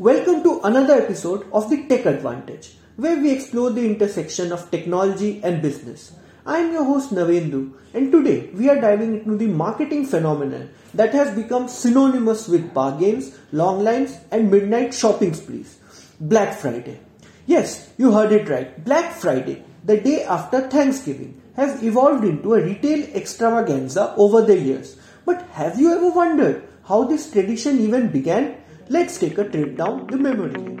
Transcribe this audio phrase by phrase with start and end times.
[0.00, 5.40] Welcome to another episode of the Tech Advantage, where we explore the intersection of technology
[5.42, 6.12] and business.
[6.46, 11.12] I am your host Navendu, and today we are diving into the marketing phenomenon that
[11.14, 15.80] has become synonymous with bargains, long lines, and midnight shopping sprees
[16.20, 17.00] Black Friday.
[17.46, 18.84] Yes, you heard it right.
[18.84, 24.96] Black Friday, the day after Thanksgiving, has evolved into a retail extravaganza over the years.
[25.24, 28.58] But have you ever wondered how this tradition even began?
[28.90, 30.76] Let's take a trip down the memory lane.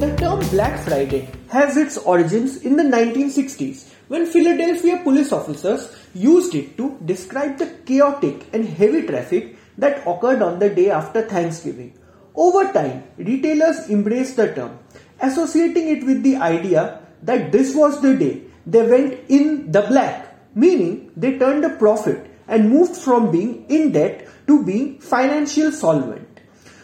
[0.00, 6.54] The term Black Friday has its origins in the 1960s when Philadelphia police officers used
[6.54, 11.92] it to describe the chaotic and heavy traffic that occurred on the day after Thanksgiving.
[12.34, 14.78] Over time, retailers embraced the term,
[15.20, 20.56] associating it with the idea that this was the day they went in the black,
[20.56, 26.40] meaning they turned a profit and moved from being in debt to being financial solvent.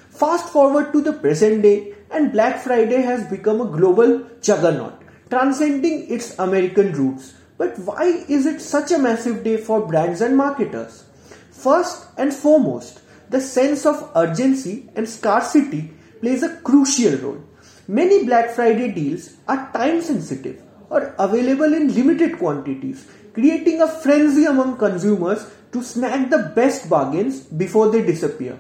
[0.08, 6.06] Fast forward to the present day, and Black Friday has become a global juggernaut, transcending
[6.08, 7.34] its American roots.
[7.58, 11.04] But why is it such a massive day for brands and marketers?
[11.50, 17.42] First and foremost, the sense of urgency and scarcity plays a crucial role.
[17.88, 24.44] Many Black Friday deals are time sensitive or available in limited quantities, creating a frenzy
[24.44, 28.58] among consumers to snag the best bargains before they disappear.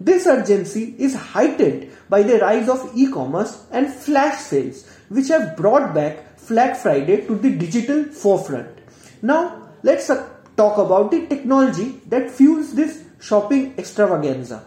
[0.00, 5.94] This urgency is heightened by the rise of e-commerce and flash sales, which have brought
[5.94, 8.68] back Black Friday to the digital forefront.
[9.22, 10.06] Now, let's
[10.56, 14.64] talk about the technology that fuels this shopping extravaganza.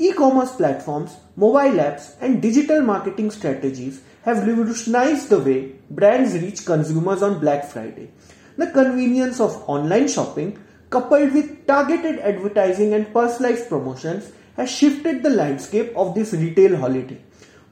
[0.00, 7.20] E-commerce platforms, mobile apps, and digital marketing strategies have revolutionized the way brands reach consumers
[7.20, 8.10] on Black Friday.
[8.56, 10.56] The convenience of online shopping,
[10.90, 17.20] coupled with targeted advertising and personalized promotions, has shifted the landscape of this retail holiday.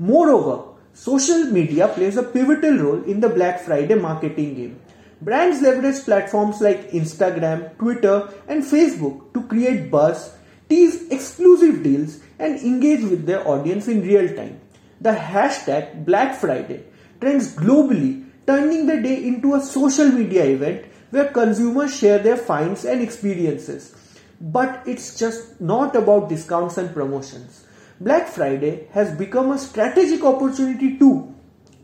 [0.00, 4.80] Moreover, social media plays a pivotal role in the Black Friday marketing game.
[5.20, 10.32] Brands leverage platforms like Instagram, Twitter, and Facebook to create buzz,
[10.68, 14.60] tease exclusive deals, and engage with their audience in real time.
[15.00, 16.84] The hashtag Black Friday
[17.20, 22.84] trends globally, turning the day into a social media event where consumers share their finds
[22.84, 23.94] and experiences.
[24.40, 27.64] But it's just not about discounts and promotions.
[28.00, 31.34] Black Friday has become a strategic opportunity too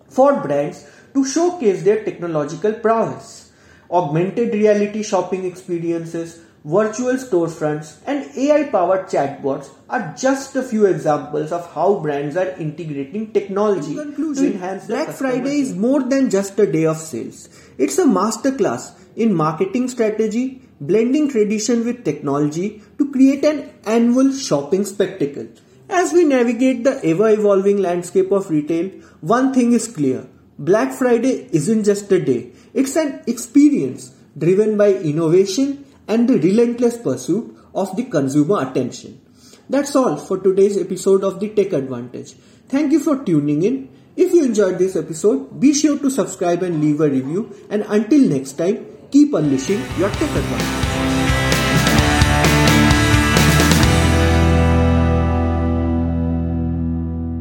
[0.09, 3.53] for brands to showcase their technological prowess.
[3.91, 11.50] Augmented reality shopping experiences, virtual storefronts, and AI powered chatbots are just a few examples
[11.50, 16.30] of how brands are integrating technology in conclusion, to enhance Black Friday is more than
[16.30, 17.48] just a day of sales.
[17.78, 24.84] It's a masterclass in marketing strategy, blending tradition with technology to create an annual shopping
[24.84, 25.48] spectacle.
[25.88, 28.88] As we navigate the ever evolving landscape of retail,
[29.20, 30.26] one thing is clear
[30.58, 36.96] Black Friday isn't just a day, it's an experience driven by innovation and the relentless
[36.96, 39.20] pursuit of the consumer attention.
[39.68, 42.34] That's all for today's episode of the Tech Advantage.
[42.68, 43.88] Thank you for tuning in.
[44.16, 47.54] If you enjoyed this episode, be sure to subscribe and leave a review.
[47.70, 51.51] And until next time, keep unleashing your tech advantage.